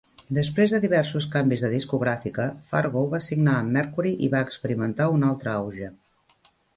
[0.35, 5.27] Després de diversos canvis de discogràfica, Fargo va signar amb Mercury, i va experimentar un
[5.29, 5.91] altre auge.